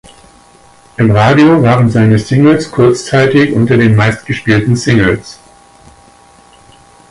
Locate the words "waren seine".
1.61-2.17